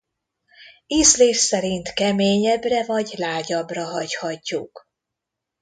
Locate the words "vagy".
2.85-3.13